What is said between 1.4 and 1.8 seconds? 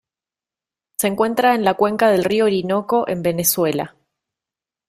en la